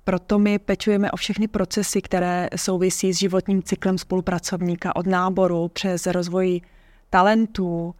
proto 0.04 0.38
my 0.38 0.58
pečujeme 0.58 1.10
o 1.10 1.16
všechny 1.16 1.48
procesy, 1.48 2.02
které 2.02 2.48
souvisí 2.56 3.12
s 3.14 3.18
životním 3.18 3.62
cyklem 3.62 3.98
spolupracovníka 3.98 4.96
od 4.96 5.06
náboru 5.06 5.68
přes 5.68 6.06
rozvoj 6.06 6.60
talentů, 7.10 7.94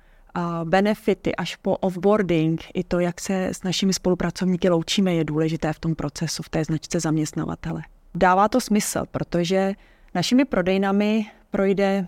benefity 0.64 1.36
až 1.36 1.56
po 1.56 1.76
offboarding. 1.76 2.64
I 2.74 2.84
to, 2.84 3.00
jak 3.00 3.20
se 3.20 3.46
s 3.46 3.62
našimi 3.62 3.94
spolupracovníky 3.94 4.68
loučíme, 4.68 5.14
je 5.14 5.24
důležité 5.24 5.72
v 5.72 5.78
tom 5.78 5.94
procesu, 5.94 6.42
v 6.42 6.48
té 6.48 6.64
značce 6.64 7.00
zaměstnavatele. 7.00 7.82
Dává 8.14 8.48
to 8.48 8.60
smysl, 8.60 9.02
protože 9.10 9.74
našimi 10.14 10.44
prodejnami 10.44 11.26
projde 11.50 12.06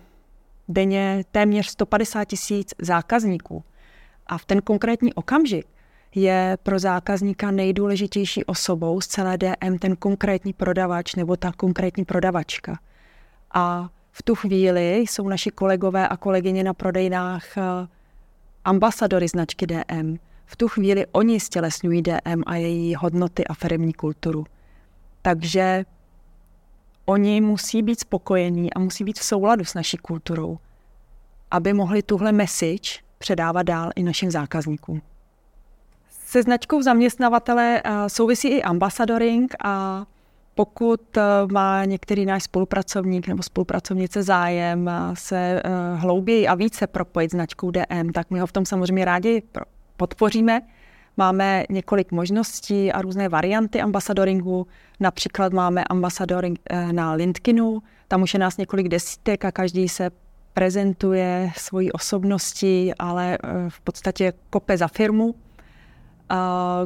denně 0.68 1.24
téměř 1.32 1.66
150 1.66 2.24
tisíc 2.24 2.74
zákazníků. 2.78 3.64
A 4.26 4.38
v 4.38 4.44
ten 4.44 4.60
konkrétní 4.60 5.14
okamžik 5.14 5.66
je 6.14 6.58
pro 6.62 6.78
zákazníka 6.78 7.50
nejdůležitější 7.50 8.44
osobou 8.44 9.00
z 9.00 9.06
celé 9.06 9.38
DM 9.38 9.78
ten 9.78 9.96
konkrétní 9.96 10.52
prodavač 10.52 11.14
nebo 11.14 11.36
ta 11.36 11.52
konkrétní 11.52 12.04
prodavačka. 12.04 12.78
A 13.54 13.88
v 14.12 14.22
tu 14.22 14.34
chvíli 14.34 14.96
jsou 14.96 15.28
naši 15.28 15.50
kolegové 15.50 16.08
a 16.08 16.16
kolegyně 16.16 16.64
na 16.64 16.74
prodejnách 16.74 17.58
eh, 17.58 17.62
ambasadory 18.64 19.28
značky 19.28 19.66
DM. 19.66 20.16
V 20.46 20.56
tu 20.56 20.68
chvíli 20.68 21.06
oni 21.12 21.40
stělesňují 21.40 22.02
DM 22.02 22.42
a 22.46 22.56
její 22.56 22.94
hodnoty 22.94 23.44
a 23.44 23.54
firmní 23.54 23.92
kulturu. 23.92 24.44
Takže 25.22 25.84
oni 27.04 27.40
musí 27.40 27.82
být 27.82 28.00
spokojení 28.00 28.74
a 28.74 28.78
musí 28.78 29.04
být 29.04 29.18
v 29.18 29.24
souladu 29.24 29.64
s 29.64 29.74
naší 29.74 29.96
kulturou, 29.96 30.58
aby 31.50 31.72
mohli 31.72 32.02
tuhle 32.02 32.32
message 32.32 33.00
předávat 33.18 33.62
dál 33.62 33.90
i 33.96 34.02
našim 34.02 34.30
zákazníkům. 34.30 35.02
Se 36.34 36.42
značkou 36.42 36.82
zaměstnavatele 36.82 37.82
eh, 37.84 38.08
souvisí 38.08 38.48
i 38.48 38.62
ambasadoring 38.62 39.54
a 39.64 40.04
pokud 40.54 41.16
eh, 41.16 41.22
má 41.52 41.84
některý 41.84 42.26
náš 42.26 42.42
spolupracovník 42.42 43.28
nebo 43.28 43.42
spolupracovnice 43.42 44.22
zájem 44.22 44.90
se 45.14 45.62
eh, 45.64 45.70
hlouběji 45.94 46.48
a 46.48 46.54
více 46.54 46.86
propojit 46.86 47.30
značkou 47.30 47.70
DM, 47.70 48.12
tak 48.14 48.30
my 48.30 48.40
ho 48.40 48.46
v 48.46 48.52
tom 48.52 48.66
samozřejmě 48.66 49.04
rádi 49.04 49.42
podpoříme. 49.96 50.60
máme 51.16 51.64
několik 51.70 52.12
možností 52.12 52.92
a 52.92 53.02
různé 53.02 53.28
varianty 53.28 53.80
ambasadoringu. 53.80 54.66
Například 55.00 55.52
máme 55.52 55.84
ambasadoring 55.84 56.58
na 56.92 57.12
LinkedInu, 57.12 57.82
tam 58.08 58.22
už 58.22 58.34
je 58.34 58.40
nás 58.40 58.56
několik 58.56 58.88
desítek 58.88 59.44
a 59.44 59.52
každý 59.52 59.88
se 59.88 60.10
prezentuje 60.54 61.50
svoji 61.56 61.92
osobností, 61.92 62.92
ale 62.98 63.38
v 63.68 63.80
podstatě 63.80 64.32
kope 64.50 64.76
za 64.76 64.88
firmu. 64.88 65.34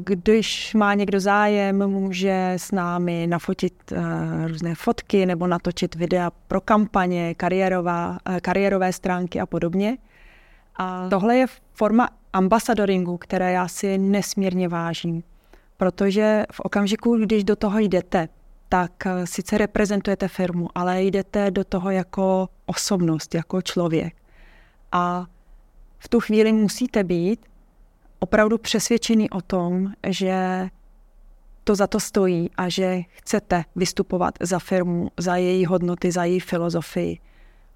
Když 0.00 0.74
má 0.74 0.94
někdo 0.94 1.20
zájem, 1.20 1.86
může 1.86 2.52
s 2.56 2.72
námi 2.72 3.26
nafotit 3.26 3.92
eh, 3.92 4.48
různé 4.48 4.74
fotky 4.74 5.26
nebo 5.26 5.46
natočit 5.46 5.94
videa 5.94 6.30
pro 6.30 6.60
kampaně, 6.60 7.34
kariérová, 7.34 8.18
kariérové 8.42 8.92
stránky 8.92 9.40
a 9.40 9.46
podobně. 9.46 9.98
A 10.76 11.08
tohle 11.08 11.36
je 11.36 11.46
forma 11.72 12.08
ambasadoringu, 12.32 13.16
které 13.16 13.52
já 13.52 13.68
si 13.68 13.98
nesmírně 13.98 14.68
vážím. 14.68 15.22
Protože 15.76 16.44
v 16.52 16.60
okamžiku, 16.60 17.16
když 17.16 17.44
do 17.44 17.56
toho 17.56 17.78
jdete, 17.78 18.28
tak 18.68 19.06
eh, 19.06 19.26
sice 19.26 19.58
reprezentujete 19.58 20.28
firmu, 20.28 20.68
ale 20.74 21.02
jdete 21.02 21.50
do 21.50 21.64
toho 21.64 21.90
jako 21.90 22.48
osobnost, 22.66 23.34
jako 23.34 23.62
člověk. 23.62 24.14
A 24.92 25.26
v 25.98 26.08
tu 26.08 26.20
chvíli 26.20 26.52
musíte 26.52 27.04
být 27.04 27.40
opravdu 28.18 28.58
přesvědčený 28.58 29.30
o 29.30 29.40
tom, 29.40 29.92
že 30.06 30.68
to 31.64 31.74
za 31.74 31.86
to 31.86 32.00
stojí 32.00 32.50
a 32.56 32.68
že 32.68 33.00
chcete 33.12 33.64
vystupovat 33.76 34.34
za 34.40 34.58
firmu, 34.58 35.10
za 35.16 35.36
její 35.36 35.66
hodnoty, 35.66 36.12
za 36.12 36.24
její 36.24 36.40
filozofii, 36.40 37.18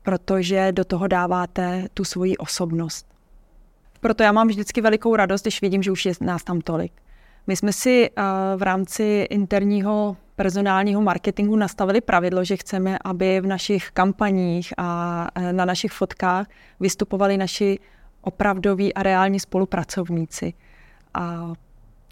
protože 0.02 0.72
do 0.72 0.84
toho 0.84 1.06
dáváte 1.06 1.88
tu 1.94 2.04
svoji 2.04 2.37
osobnost. 2.37 3.06
Proto 4.00 4.22
já 4.22 4.32
mám 4.32 4.49
vždycky 4.49 4.80
velikou 4.80 5.16
radost, 5.16 5.42
když 5.42 5.62
vidím, 5.62 5.82
že 5.82 5.90
už 5.90 6.06
je 6.06 6.12
nás 6.20 6.44
tam 6.44 6.61
tolik. 6.61 6.92
My 7.46 7.56
jsme 7.56 7.72
si 7.72 8.11
uh, 8.11 8.25
v 8.56 8.62
rámci 8.62 9.26
interního 9.30 10.16
personálního 10.37 11.02
marketingu 11.02 11.56
nastavili 11.56 12.00
pravidlo, 12.00 12.44
že 12.44 12.56
chceme, 12.56 12.99
aby 13.04 13.40
v 13.40 13.46
našich 13.46 13.90
kampaních 13.90 14.72
a 14.78 15.28
uh, 15.37 15.52
na 15.52 15.64
našich 15.64 15.92
fotkách 15.92 16.46
vystupovali 16.80 17.37
naši 17.37 17.78
opravdoví 18.23 18.95
a 18.95 19.02
reální 19.02 19.41
spolupracovníci. 19.41 20.55
A, 21.14 21.52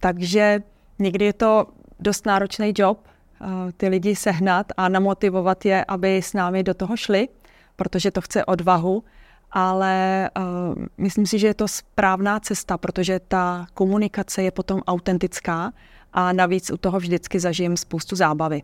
takže 0.01 0.63
někdy 0.99 1.25
je 1.25 1.33
to 1.33 1.67
dost 2.01 2.27
náročný 2.27 2.73
job, 2.79 2.99
uh, 3.41 3.49
ty 3.77 3.89
lidi 3.89 4.17
sehnat 4.17 4.67
a 4.77 4.89
namotivovat 4.89 5.65
je, 5.65 5.85
aby 5.85 6.17
s 6.17 6.33
námi 6.33 6.63
do 6.63 6.75
toho 6.75 6.97
šli, 6.97 7.29
protože 7.77 8.11
to 8.11 8.21
chce 8.21 8.45
odvahu 8.45 9.05
ale 9.53 10.31
uh, 10.39 10.85
myslím 10.99 11.27
si, 11.27 11.39
že 11.39 11.47
je 11.47 11.55
to 11.55 11.69
správná 11.69 12.41
cesta, 12.41 12.79
protože 12.79 13.21
ta 13.29 13.67
komunikace 13.75 14.43
je 14.43 14.51
potom 14.51 14.81
autentická 14.87 15.73
a 16.13 16.33
navíc 16.33 16.71
u 16.71 16.77
toho 16.77 16.99
vždycky 16.99 17.41
zažijem 17.41 17.77
spoustu 17.77 18.17
zábavy. 18.17 18.63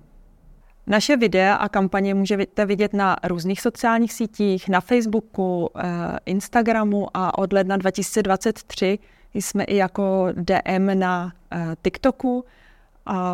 Naše 0.88 1.16
videa 1.16 1.54
a 1.54 1.68
kampaně 1.68 2.14
můžete 2.14 2.66
vidět 2.66 2.94
na 2.94 3.16
různých 3.24 3.60
sociálních 3.60 4.12
sítích, 4.12 4.68
na 4.68 4.80
Facebooku, 4.80 5.70
uh, 5.74 5.82
Instagramu 6.26 7.08
a 7.14 7.38
od 7.38 7.52
ledna 7.52 7.76
2023 7.76 8.98
jsme 9.34 9.64
i 9.64 9.76
jako 9.76 10.28
DM 10.32 10.98
na 10.98 11.24
uh, 11.54 11.60
TikToku. 11.82 12.44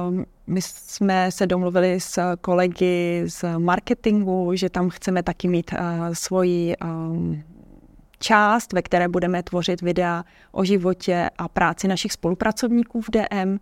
Um, 0.08 0.24
my 0.46 0.62
jsme 0.62 1.30
se 1.30 1.46
domluvili 1.46 2.00
s 2.00 2.36
kolegy 2.40 3.24
z 3.26 3.44
marketingu, 3.58 4.50
že 4.54 4.70
tam 4.70 4.90
chceme 4.90 5.22
taky 5.22 5.48
mít 5.48 5.70
uh, 5.72 5.78
svoji 6.12 6.76
um, 6.76 7.42
část, 8.18 8.72
ve 8.72 8.82
které 8.82 9.08
budeme 9.08 9.42
tvořit 9.42 9.82
videa 9.82 10.24
o 10.52 10.64
životě 10.64 11.30
a 11.38 11.48
práci 11.48 11.88
našich 11.88 12.12
spolupracovníků 12.12 13.00
v 13.00 13.10
DM. 13.10 13.58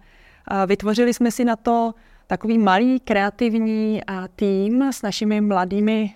Vytvořili 0.66 1.14
jsme 1.14 1.30
si 1.30 1.44
na 1.44 1.56
to 1.56 1.94
takový 2.30 2.58
malý 2.58 3.00
kreativní 3.00 4.00
tým 4.36 4.82
s 4.82 5.02
našimi 5.02 5.40
mladými 5.40 6.14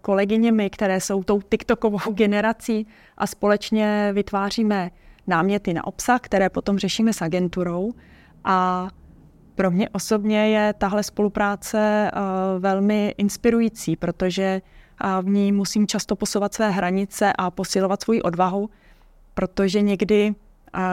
kolegyněmi, 0.00 0.70
které 0.70 1.00
jsou 1.00 1.24
tou 1.24 1.40
TikTokovou 1.40 1.98
generací 2.12 2.86
a 3.16 3.26
společně 3.26 4.10
vytváříme 4.12 4.90
náměty 5.26 5.74
na 5.74 5.86
obsah, 5.86 6.20
které 6.20 6.50
potom 6.50 6.78
řešíme 6.78 7.12
s 7.12 7.22
agenturou. 7.22 7.92
A 8.44 8.88
pro 9.54 9.70
mě 9.70 9.88
osobně 9.88 10.48
je 10.48 10.74
tahle 10.78 11.02
spolupráce 11.02 12.10
velmi 12.58 13.14
inspirující, 13.18 13.96
protože 13.96 14.62
v 15.22 15.26
ní 15.26 15.52
musím 15.52 15.86
často 15.86 16.16
posouvat 16.16 16.54
své 16.54 16.70
hranice 16.70 17.32
a 17.38 17.50
posilovat 17.50 18.02
svoji 18.02 18.22
odvahu, 18.22 18.70
protože 19.34 19.80
někdy, 19.80 20.34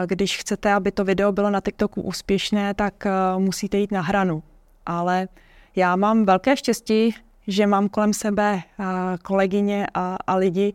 když 0.06 0.38
chcete, 0.38 0.72
aby 0.72 0.92
to 0.92 1.04
video 1.04 1.32
bylo 1.32 1.50
na 1.50 1.60
TikToku 1.60 2.02
úspěšné, 2.02 2.74
tak 2.74 3.04
musíte 3.38 3.76
jít 3.76 3.92
na 3.92 4.00
hranu. 4.00 4.42
Ale 4.86 5.28
já 5.76 5.96
mám 5.96 6.24
velké 6.24 6.56
štěstí, 6.56 7.14
že 7.46 7.66
mám 7.66 7.88
kolem 7.88 8.12
sebe 8.12 8.62
kolegyně 9.22 9.86
a, 9.94 10.16
a 10.26 10.36
lidi, 10.36 10.74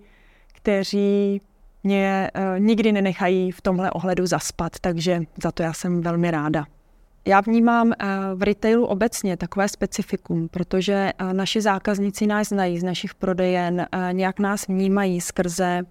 kteří 0.53 1.41
mě 1.83 2.31
nikdy 2.57 2.91
nenechají 2.91 3.51
v 3.51 3.61
tomhle 3.61 3.91
ohledu 3.91 4.25
zaspat, 4.25 4.71
takže 4.81 5.21
za 5.43 5.51
to 5.51 5.63
já 5.63 5.73
jsem 5.73 6.01
velmi 6.01 6.31
ráda. 6.31 6.65
Já 7.27 7.41
vnímám 7.41 7.91
eh, 7.91 8.05
v 8.35 8.43
retailu 8.43 8.85
obecně 8.85 9.37
takové 9.37 9.69
specifikum, 9.69 10.47
protože 10.47 11.13
eh, 11.17 11.33
naši 11.33 11.61
zákazníci 11.61 12.27
nás 12.27 12.47
znají 12.47 12.79
z 12.79 12.83
našich 12.83 13.15
prodejen, 13.15 13.87
eh, 13.91 14.09
nějak 14.11 14.39
nás 14.39 14.67
vnímají 14.67 15.21
skrze 15.21 15.83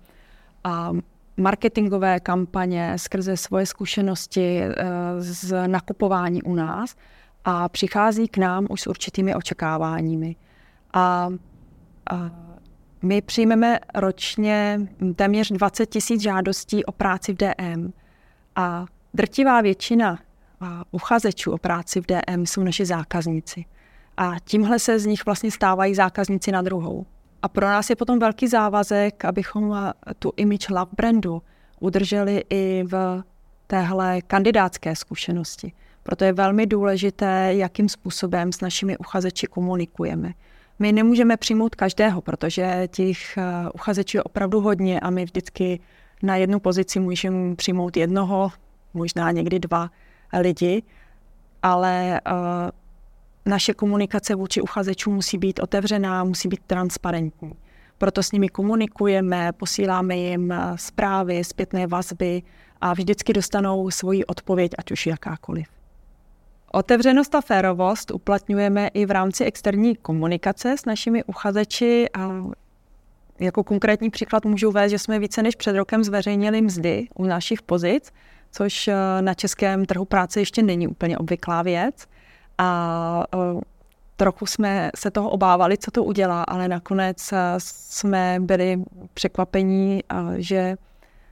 marketingové 1.37 2.21
kampaně, 2.21 2.93
skrze 2.97 3.37
svoje 3.37 3.67
zkušenosti 3.67 4.63
z 5.19 5.67
nakupování 5.67 6.43
u 6.43 6.55
nás 6.55 6.97
a 7.49 7.69
přichází 7.69 8.29
k 8.29 8.39
nám 8.39 8.67
už 8.71 8.81
s 8.81 8.87
určitými 8.87 9.35
očekáváními. 9.35 10.37
A, 10.93 11.29
a 12.11 12.31
my 13.03 13.23
přijmeme 13.23 13.79
ročně 13.95 14.81
téměř 15.17 15.53
20 15.53 15.87
tisíc 15.87 16.23
žádostí 16.23 16.85
o 16.85 16.93
práci 16.93 17.33
v 17.33 17.37
DM 17.37 17.93
a 18.57 18.87
drtivá 19.15 19.61
většina 19.61 20.19
uchazečů 20.91 21.53
o 21.53 21.59
práci 21.59 22.01
v 22.01 22.05
DM 22.07 22.47
jsou 22.47 22.63
naši 22.63 22.87
zákazníci. 22.87 23.65
A 24.17 24.33
tímhle 24.45 24.79
se 24.79 24.99
z 24.99 25.07
nich 25.07 25.27
vlastně 25.27 25.51
stávají 25.51 25.95
zákazníci 25.95 26.53
na 26.53 26.63
druhou. 26.63 27.07
A 27.43 27.49
pro 27.49 27.67
nás 27.67 27.91
je 27.91 27.97
potom 27.97 28.19
velký 28.19 28.49
závazek, 28.49 29.25
abychom 29.25 29.93
tu 30.19 30.33
image 30.37 30.69
love 30.69 30.93
brandu 30.97 31.43
udrželi 31.81 32.45
i 32.51 32.85
v 32.87 33.23
téhle 33.67 34.23
kandidátské 34.23 34.97
zkušenosti. 34.97 35.73
Proto 36.07 36.25
je 36.25 36.33
velmi 36.33 36.67
důležité, 36.67 37.55
jakým 37.55 37.89
způsobem 37.89 38.53
s 38.53 38.61
našimi 38.61 38.99
uchazeči 38.99 39.47
komunikujeme. 39.47 40.33
My 40.79 40.93
nemůžeme 40.93 41.37
přijmout 41.37 41.75
každého, 41.75 42.21
protože 42.21 42.89
těch 42.91 43.39
eh, 43.39 43.43
uchazečů 43.75 44.17
je 44.17 44.23
opravdu 44.23 44.61
hodně 44.61 45.01
a 45.01 45.11
my 45.11 45.25
vždycky 45.25 45.81
na 46.23 46.37
jednu 46.37 46.61
pozici 46.61 47.01
můžeme 47.01 47.57
přijmout 47.57 47.97
jednoho, 47.97 48.51
možná 48.95 49.31
někdy 49.31 49.59
dva 49.59 49.91
lidi, 50.41 50.83
ale 51.63 52.21
uh, 52.31 52.35
naše 53.47 53.75
komunikace 53.75 54.35
vůči 54.35 54.61
uchazečům 54.61 55.15
musí 55.15 55.39
být 55.39 55.61
otevřená, 55.61 56.25
musí 56.25 56.49
být 56.49 56.61
transparentní. 56.67 57.53
Proto 57.99 58.23
s 58.23 58.33
nimi 58.33 58.49
komunikujeme, 58.49 59.53
posíláme 59.53 60.17
jim 60.17 60.53
eh, 60.53 60.73
zprávy, 60.77 61.45
zpětné 61.45 61.87
vazby 61.87 62.43
a 62.81 62.93
vždycky 62.93 63.33
dostanou 63.33 63.91
svoji 63.91 64.25
odpověď, 64.25 64.73
ať 64.79 64.91
už 64.91 65.07
jakákoliv. 65.07 65.76
Otevřenost 66.77 67.35
a 67.35 67.41
férovost 67.41 68.11
uplatňujeme 68.11 68.89
i 68.89 69.07
v 69.07 69.11
rámci 69.11 69.45
externí 69.45 69.97
komunikace 69.97 70.77
s 70.79 70.85
našimi 70.85 71.25
uchazeči 71.25 72.07
a 72.19 72.31
jako 73.41 73.65
konkrétní 73.65 74.11
příklad 74.11 74.45
můžu 74.45 74.69
uvést, 74.69 74.91
že 74.91 74.99
jsme 74.99 75.19
více 75.19 75.43
než 75.43 75.55
před 75.55 75.77
rokem 75.77 76.05
zveřejnili 76.05 76.63
mzdy 76.63 77.07
u 77.15 77.25
našich 77.25 77.63
pozic, 77.63 78.13
což 78.53 78.89
eh, 78.89 78.95
na 79.21 79.35
českém 79.35 79.85
trhu 79.85 80.05
práce 80.05 80.41
ještě 80.41 80.63
není 80.63 80.89
úplně 80.89 81.19
obvyklá 81.19 81.63
věc. 81.63 82.07
A 82.59 83.25
eh, 83.35 83.61
trochu 84.17 84.47
jsme 84.47 84.91
se 84.97 85.11
toho 85.11 85.31
obávali, 85.31 85.79
co 85.79 85.91
to 85.91 86.05
udělá, 86.05 86.43
ale 86.43 86.69
nakonec 86.69 87.33
eh, 87.33 87.39
jsme 87.59 88.37
byli 88.41 88.83
překvapení, 89.15 90.01
že 90.37 90.77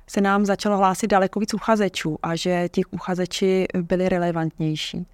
se 0.06 0.20
nám 0.20 0.44
začalo 0.44 0.76
hlásit 0.76 1.06
daleko 1.06 1.40
víc 1.40 1.54
uchazečů 1.54 2.18
a 2.22 2.36
že 2.36 2.68
těch 2.68 2.92
uchazeči 2.92 3.66
byli 3.74 4.08
relevantnější. 4.08 5.06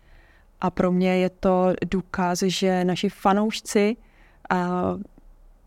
A 0.61 0.70
pro 0.70 0.92
mě 0.92 1.16
je 1.16 1.31
to 1.31 1.73
důkaz, 1.90 2.42
že 2.42 2.85
naši 2.85 3.09
fanoušci 3.09 3.96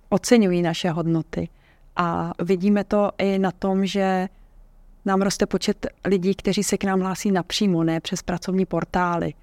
oceňují 0.10 0.62
naše 0.62 0.90
hodnoty. 0.90 1.50
A 1.96 2.32
vidíme 2.44 2.84
to 2.84 3.12
i 3.18 3.40
na 3.40 3.52
tom, 3.52 3.86
že 3.86 4.30
nám 5.06 5.22
roste 5.22 5.46
počet 5.46 5.88
lidí, 6.06 6.36
kteří 6.36 6.64
se 6.64 6.78
k 6.78 6.84
nám 6.84 7.00
hlásí 7.00 7.32
napřímo, 7.32 7.84
ne 7.84 8.00
přes 8.00 8.22
pracovní 8.22 8.66
portály. 8.66 9.34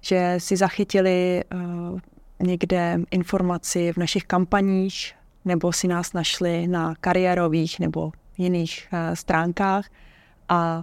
Že 0.00 0.34
si 0.38 0.56
zachytili 0.56 1.44
uh, 1.54 2.00
někde 2.42 3.00
informaci 3.10 3.92
v 3.92 3.96
našich 3.96 4.24
kampaních, 4.24 5.14
nebo 5.44 5.72
si 5.72 5.88
nás 5.88 6.12
našli 6.12 6.66
na 6.66 6.94
kariérových 7.00 7.80
nebo 7.80 8.12
jiných 8.38 8.88
uh, 8.92 9.14
stránkách 9.14 9.88
a 10.48 10.82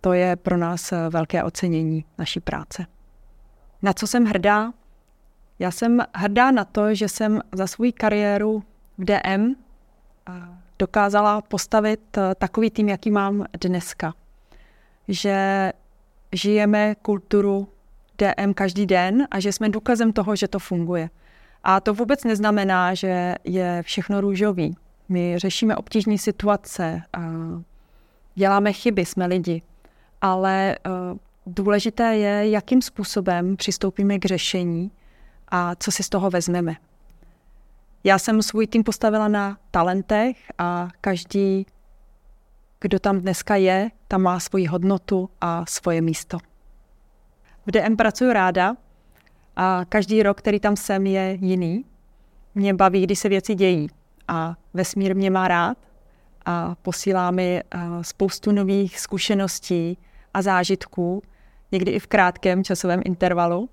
to 0.00 0.12
je 0.12 0.36
pro 0.36 0.56
nás 0.56 0.92
velké 1.10 1.42
ocenění 1.42 2.04
naší 2.18 2.40
práce. 2.40 2.86
Na 3.86 3.92
co 3.92 4.06
jsem 4.06 4.24
hrdá? 4.24 4.72
Já 5.58 5.70
jsem 5.70 6.00
hrdá 6.14 6.50
na 6.50 6.64
to, 6.64 6.94
že 6.94 7.08
jsem 7.08 7.40
za 7.52 7.66
svou 7.66 7.92
kariéru 7.94 8.62
v 8.98 9.04
DM 9.04 9.54
dokázala 10.78 11.42
postavit 11.42 12.18
takový 12.38 12.70
tým, 12.70 12.88
jaký 12.88 13.10
mám 13.10 13.44
dneska. 13.60 14.14
Že 15.08 15.72
žijeme 16.32 16.94
kulturu 16.94 17.68
DM 18.18 18.54
každý 18.54 18.86
den 18.86 19.26
a 19.30 19.40
že 19.40 19.52
jsme 19.52 19.68
důkazem 19.68 20.12
toho, 20.12 20.36
že 20.36 20.48
to 20.48 20.58
funguje. 20.58 21.10
A 21.64 21.80
to 21.80 21.94
vůbec 21.94 22.24
neznamená, 22.24 22.94
že 22.94 23.34
je 23.44 23.82
všechno 23.82 24.20
růžový. 24.20 24.76
My 25.08 25.38
řešíme 25.38 25.76
obtížné 25.76 26.18
situace, 26.18 27.02
děláme 28.34 28.72
chyby, 28.72 29.04
jsme 29.04 29.26
lidi, 29.26 29.62
ale 30.20 30.72
e, 30.72 30.78
důležité 31.46 32.16
je, 32.16 32.50
jakým 32.50 32.82
způsobem 32.82 33.56
přistoupíme 33.56 34.18
k 34.18 34.24
řešení 34.24 34.90
a 35.48 35.74
co 35.74 35.92
si 35.92 36.02
z 36.02 36.08
toho 36.08 36.30
vezmeme. 36.30 36.76
Já 38.04 38.18
jsem 38.18 38.42
svůj 38.42 38.66
tým 38.66 38.84
postavila 38.84 39.28
na 39.28 39.58
talentech 39.70 40.36
a 40.58 40.88
každý, 41.00 41.66
kdo 42.80 42.98
tam 42.98 43.20
dneska 43.20 43.56
je, 43.56 43.90
tam 44.08 44.22
má 44.22 44.40
svoji 44.40 44.66
hodnotu 44.66 45.30
a 45.40 45.64
svoje 45.68 46.00
místo. 46.00 46.38
V 47.66 47.70
DM 47.70 47.96
pracuji 47.96 48.32
ráda 48.32 48.76
a 49.56 49.80
každý 49.88 50.22
rok, 50.22 50.38
který 50.38 50.60
tam 50.60 50.76
jsem, 50.76 51.06
je 51.06 51.38
jiný. 51.40 51.84
Mě 52.54 52.74
baví, 52.74 53.02
když 53.02 53.18
se 53.18 53.28
věci 53.28 53.54
dějí 53.54 53.88
a 54.28 54.54
vesmír 54.74 55.16
mě 55.16 55.30
má 55.30 55.48
rád 55.48 55.78
a 56.46 56.74
posílá 56.82 57.30
mi 57.30 57.60
eh, 57.60 57.78
spoustu 58.02 58.52
nových 58.52 59.00
zkušeností 59.00 59.98
a 60.34 60.42
zážitků, 60.42 61.22
někdy 61.76 61.90
i 61.90 61.98
v 61.98 62.06
krátkém 62.06 62.64
časovém 62.64 63.00
intervalu 63.04 63.68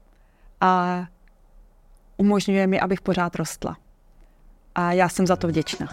a 0.61 1.03
umožňuje 2.17 2.67
mi, 2.67 2.79
abych 2.79 3.01
pořád 3.01 3.35
rostla. 3.35 3.77
A 4.75 4.91
já 4.91 5.09
jsem 5.09 5.27
za 5.27 5.35
to 5.35 5.47
vděčná. 5.47 5.87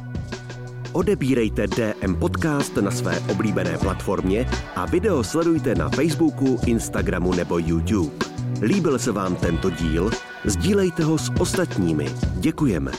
Odebírejte 0.93 1.67
DM 1.67 2.15
Podcast 2.15 2.77
na 2.77 2.91
své 2.91 3.21
oblíbené 3.21 3.79
platformě 3.79 4.47
a 4.77 4.87
video 4.87 5.25
sledujte 5.25 5.75
na 5.75 5.89
Facebooku, 5.89 6.59
Instagramu 6.67 7.35
nebo 7.35 7.59
YouTube. 7.59 8.27
Líbil 8.63 8.99
se 8.99 9.13
vám 9.13 9.37
tento 9.37 9.71
díl? 9.71 10.11
Sdílejte 10.45 11.05
ho 11.05 11.19
s 11.19 11.33
ostatními. 11.41 12.07
Děkujeme. 12.35 12.91